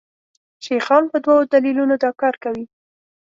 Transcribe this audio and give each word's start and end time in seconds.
شیخان 0.65 1.03
په 1.11 1.17
دوو 1.23 1.35
دلیلونو 1.53 1.95
دا 2.03 2.11
کار 2.21 2.35
کوي. 2.43 2.65